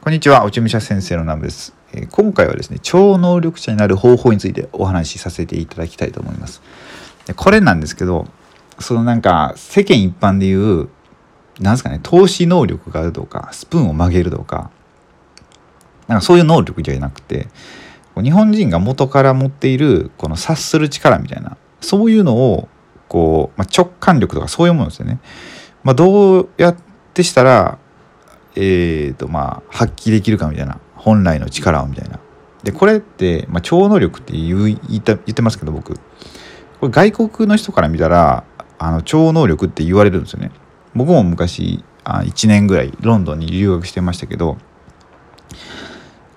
[0.00, 6.62] こんにちは、おちむしゃ先生のナムです、えー、今回はですね、超能力者になる方法についてお話しさせていただきたいと思います。
[7.26, 8.28] でこれなんですけど、
[8.78, 10.88] そのなんか世間一般でいう、
[11.58, 14.70] なんですかね、投資能力があるとか、スプーンを曲げるとか、
[16.06, 17.48] なんかそういう能力じゃなくて、
[18.14, 22.68] 日本人が元から持っているこの察する力みたいな、そういうのを
[23.08, 25.18] こう、まあ、直感力とかそういうものですよね。
[25.82, 26.76] まあ、どうやっ
[27.14, 27.78] てしたら
[28.54, 32.18] えーとまあ、発揮できるかみたいな本来の力をみたいな。
[32.62, 35.94] でこれって、まあ、超能力って言う言った言ってますけど僕。
[36.80, 38.44] これ外国の人から見たら
[38.78, 40.50] あの超能力って言われるんですよね。
[40.94, 44.56] 僕も昔あ1年ぐらいロンドンに留学してましたけど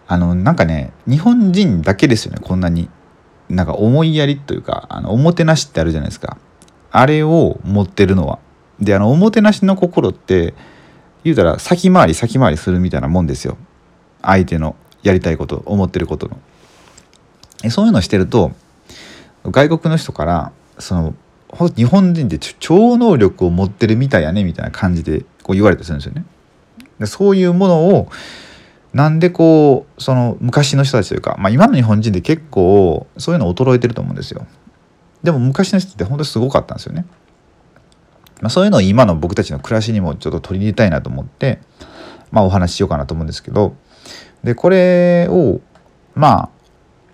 [0.08, 2.90] あのなんかね日本人だけですよねこんなに。
[3.50, 6.38] なんか思いやりというかあのおもてなしってあるじゃないですか。
[6.92, 8.40] あれを持ってるのは。
[8.80, 10.54] であのおもてなしの心って
[11.24, 13.58] 言うたら先回り先回りするみたいなもんですよ。
[14.22, 16.40] 相手のやりたいこと思ってることの。
[17.70, 18.52] そういうのしてると
[19.46, 21.14] 外国の人からその
[21.76, 26.26] 日本人って超能力を持ってるみたいやねみたいな感じでこう言われたりするんですよね。
[27.00, 28.10] でそういうものを
[28.94, 34.46] なんでこうその昔の人たちというか、まあ、今の日本人で結構そういうの衰えてると思うんですよ。
[35.24, 37.06] でも昔の人って本当にすごかったんですよね。
[38.42, 41.60] まあ、そういうのを今の僕たちの暮らしにもちょっと取り入れたいなと思って、
[42.32, 43.76] まあ、お話ししようかなと思うんですけど
[44.44, 45.62] でこれを
[46.16, 46.50] まあ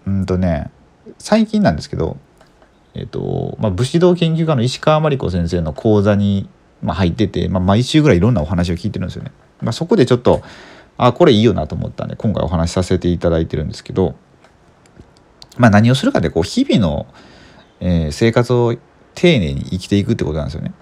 [0.05, 0.71] うんとね
[1.19, 2.17] 最近なんですけど、
[2.93, 6.49] えーとまあ、武士道研究家の石川真理子先生の講座に、
[6.81, 9.31] まあ、入ってて、まあ、毎週ぐらいいろんなお話を聞いてるんですよね。
[9.61, 10.41] まあ、そこでちょっと
[10.97, 14.15] あこれいいよなと思ったんで今回お話しさせていただいてるんですけど、
[15.57, 17.07] まあ、何をするかでこう日々の、
[17.79, 18.75] えー、生活を
[19.15, 20.73] 丁寧に生きていくってことなんですよね。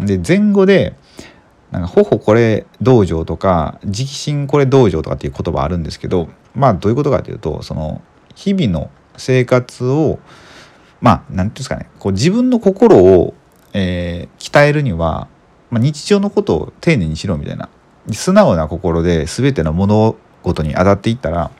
[0.00, 0.94] で前後で
[1.70, 8.02] なんか頬これ道場とか直心これ道場とかっていう言葉あるんですけどまあどういうことかというとその
[8.34, 10.18] 日々の生活を
[11.00, 13.34] まあ何て言うんですかねこう自分の心を、
[13.72, 15.28] えー、鍛えるには、
[15.70, 17.68] まあ、日常のことを丁寧にしろみたいな
[18.12, 21.50] 素直な心で全ての物事に当たっていったら、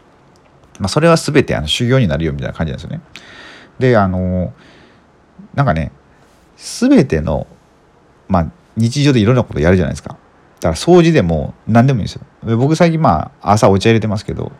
[0.78, 3.02] まあ、それは全てあの修行になるよみたいな感じなんですよね。
[3.78, 4.52] であの
[5.54, 5.92] なんかね
[6.56, 7.46] 全ての
[8.30, 8.46] まあ
[8.76, 10.16] 日常でいろんなことやるじゃないですか。
[10.60, 12.56] だから掃除でも何でもいいんですよ。
[12.56, 14.52] 僕最近まあ朝お茶入れてますけど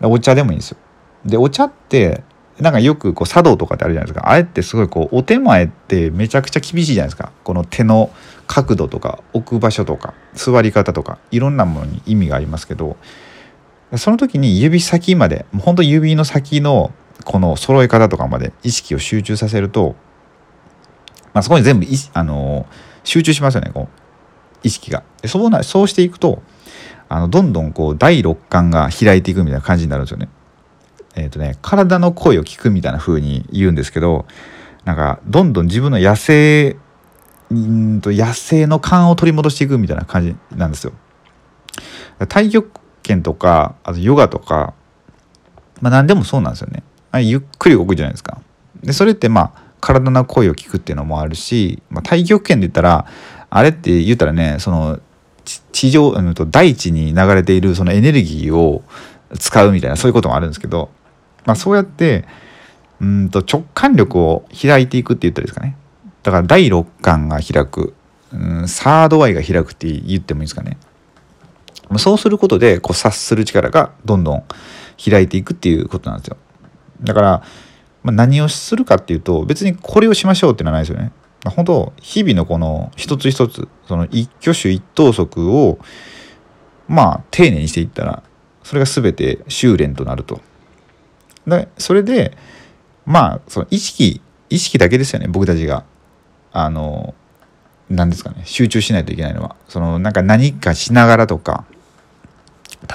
[0.00, 0.78] お茶でもいいんですよ。
[1.26, 2.22] でお茶って
[2.60, 4.30] なんかよくこう茶道とかってあるじゃないですか。
[4.30, 7.32] あれってすごいこうお手前ってめちゃくちゃ厳しいじゃないですか。
[7.44, 8.10] この手の
[8.46, 12.96] 角度とか置く場所とか座り方とかいろんなものに意味がありますけど
[13.96, 16.92] その時に指先までもうほんと指の先の
[17.24, 19.96] この揃え方とかまで意識を集中させると、
[21.34, 23.98] まあ、そこに全部あのー集中しますよねこう
[24.62, 26.42] 意識がでそうなそうしていくと
[27.08, 30.28] あのどんどんこう第六感が開いていくみたいな感じになるんですよね。
[31.16, 34.26] えっ、ー、とね体の声を聞くみたいな風に言うんですけど
[34.84, 36.76] なんかどんどん自分の野生
[37.54, 40.92] んと野生の感を取り戻していくみたいな感じなんですよ。
[42.20, 42.70] 太極
[43.02, 44.74] 拳とかあとヨガとか、
[45.80, 46.82] まあ、何でもそうなんですよね。
[47.22, 48.42] ゆっくり動くじゃないですか。
[48.82, 53.06] でそれってまあ体の声を聞くっていうのもあるし、まあ、太極拳で言ったら
[53.50, 55.00] あれって言ったらねその
[55.72, 58.82] 地上、うん、と大地に流れているそのエネルギーを
[59.38, 60.90] 使うみたいなそういうこともあるんですけど、
[61.46, 62.26] まあ、そうやって
[63.00, 65.76] うんと直感力を開いていくって言ったらいいですかね。
[66.22, 67.94] だから第六感が開く、
[68.32, 70.76] うん、サードアイが開くって言ってもいいですかね。
[71.96, 74.44] そうすることでこう察する力がどんどん
[75.02, 76.36] 開いていくっていうことなんですよ。
[77.02, 77.42] だから
[78.08, 81.12] まあ、何をするかっていうと別にこれをしましょうってのはないですよね。
[81.44, 85.78] 本当日々のこの一つ一つその一挙手一投足を
[86.88, 88.22] まあ丁寧にしていったら
[88.62, 90.40] それが全て修練となると。
[91.46, 92.34] でそれで
[93.04, 95.84] まあその意識意識だけですよね僕たちが
[96.50, 97.14] あの
[97.90, 101.66] 何ですかね集中しないといけないのはそのなんか何かしながらとか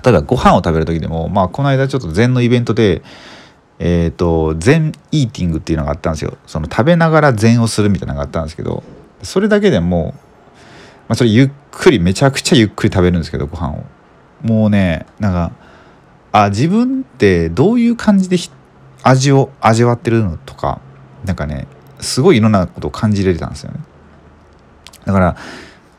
[0.03, 3.03] 例えばご飯を食べる時でもまあこの間ちょっと禅のイベントで
[3.79, 6.37] えっ、ー、と禅イーティングっていうのがあったんですよ。
[6.47, 8.83] その食べながら禅をするみたいなのがあったんですけど
[9.21, 10.13] それだけでも、
[11.07, 13.83] まあ、それゆっくりめちゃくちゃゆっくり食べるんですけどご飯を。
[14.41, 15.51] もうねなんか
[16.33, 18.37] あ自分ってどういう感じで
[19.03, 20.81] 味を味わってるのとか
[21.25, 21.67] なんかね
[21.99, 23.79] すごいいろんなことを感じれたんですよね。
[25.05, 25.37] だから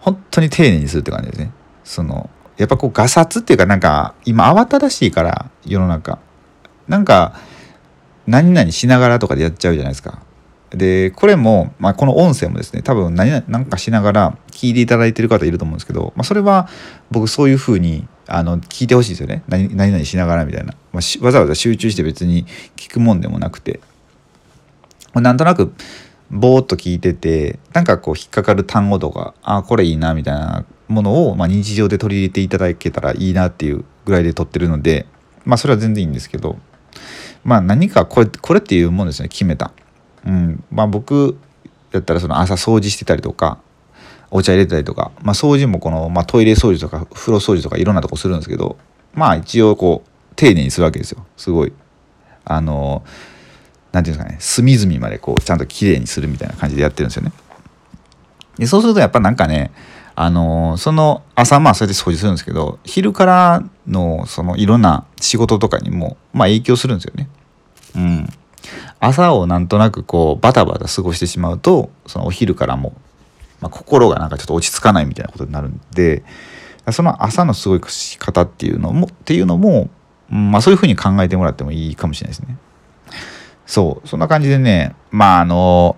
[0.01, 1.53] 本当に丁寧にするって感じですね。
[1.83, 6.19] そのやっぱこうガサツっていうかなんか今慌ただしいから世の中。
[6.89, 7.35] なんか
[8.27, 10.23] 何々しながらとかでやっちゃうじゃないですか。
[10.71, 16.69] でこれも、まあ、この音声もですね多分何何かしながら聞いていただいてる方いると思うんですけど、まあ、それは
[17.11, 19.45] 僕そういうふうにあの聞いてほしいですよね。
[19.47, 23.81] 何何々しながらみたいな、まあ、わざわざ集中して別に聞くもんでもなくて。
[25.15, 25.73] なんとなく
[26.31, 35.07] ぼーっと聞いててなんかこう引っかかる単語とかあこれいいなみたいなものを、まあ、日常で取り入れていただけたらいいなっていうぐらいで撮ってるので
[35.45, 36.59] まあそれは全然いいんですけど。
[37.45, 39.73] まあ何かこれこれっていうもんですね決めた。
[40.27, 40.65] うん。
[40.71, 41.39] まあ、僕
[41.93, 43.59] だったらその朝掃除してたりとか
[44.31, 48.77] お茶入れたりとか、まあ、掃除もこの、まあ、トイレ掃除とか風呂掃除とかいろんなとこするんですけど
[49.13, 51.25] まあ一応こう丁寧にするわけですよ。
[51.37, 51.73] すごい。
[52.45, 53.05] あの
[53.93, 57.33] 何て言うんですかね隅々までこうちゃんときれいにするみたいな感じでやってるんですよね。
[58.59, 59.71] でそうするとやっぱなんかね
[60.17, 67.29] あのその朝まあそうやって掃除するんですけど昼からのそのいろんな仕事とかにもまあ影響するんですよね。
[67.97, 68.29] うん。
[69.01, 72.95] 朝をなんとなくこうバタバタ過ごしてしまうとそのお昼からも
[73.65, 76.23] まあ、心がなんかちょっと落ち着かないみたいなことになるんで
[76.93, 79.89] その朝の過ごし方っていうのもっていうのも、
[80.29, 82.59] まあ、そういうふうに考えてもらってもいいかもしれないですね。
[83.65, 84.09] そう。
[84.09, 85.97] そんな感じでねまああの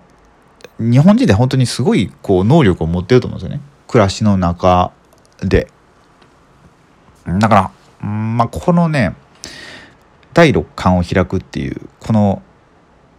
[0.79, 3.61] 日本人で本当にすごいこう能力を持ってると思うんですよね。
[3.87, 4.91] 暮らしの中
[5.39, 5.67] で。
[7.27, 9.13] だから、まあ、このね
[10.33, 12.41] 第六感を開くっていうこの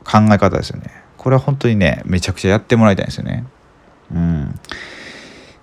[0.02, 3.44] 考え方ですよねこれは本当にねめちゃくちゃやってもらいたいんですよね。
[4.10, 4.58] うん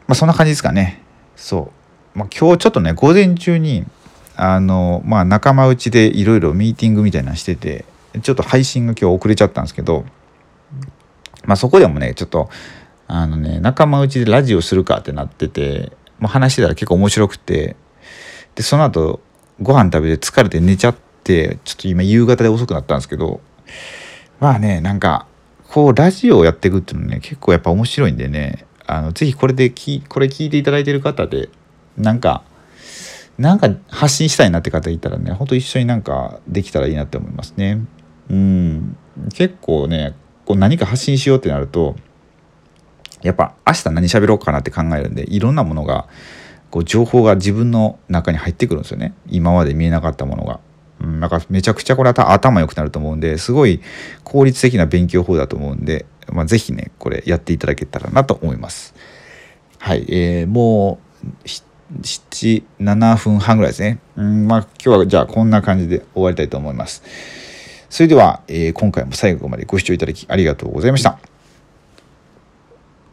[0.08, 1.02] まあそんな感じですかね
[1.36, 1.72] そ
[2.16, 3.86] う、まあ、今日ちょっとね午前中に
[4.36, 7.86] あのまあ仲間内でいろいろミーティングみたいなのしてて
[8.22, 10.06] ちょっと配信が今日遅れちゃったんですけど
[11.46, 12.50] まあそこでもねちょっと
[13.08, 17.76] あのね仲間内でラジオするかってなっててもう話してたら結構面白くて
[18.56, 19.20] でその後
[19.62, 23.42] ご飯食べて疲れて寝ちゃってちょっと今夕方で遅くなったんですけど
[24.40, 25.28] まあねなんか
[25.70, 31.50] こうラジオをやっていくっていうのね結構やっぱ面白いんでねあのぜひこれできこれ聞いていただいてる方で
[31.98, 32.44] なんか
[33.38, 37.82] なんか発信したいなって方いたらねほんと一緒になんかできたらいいなって思いますね。
[38.30, 38.98] うん。
[39.34, 40.16] 結構ね
[40.46, 41.96] こう何か発信しようってなると
[43.26, 46.08] やっぱ明日何喋ろうかなって考えるんでいろんなものが
[46.70, 50.60] こう情報が自分の中に入ってくるんですよね今まで見えなかったものが
[51.02, 53.82] うん、なんかめちゃくちゃこれは頭良くなると思うんですごい
[54.24, 58.96] 効率的な勉強法だと思うんで、まあ、是非ねこれやっていただけたらなと思います。
[59.78, 61.48] はい、えー、もう
[62.02, 64.00] 77分半ぐらいですね。
[64.16, 67.04] うんまあ、今日はじゃあこんな感じで終わりたいと思います。
[67.90, 71.20] それでは、えー、今回も最後までご視聴いただきありがとうございました。